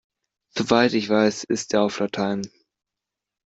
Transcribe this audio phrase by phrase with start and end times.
[0.57, 2.49] Soweit ich weiß ist er auf Latein.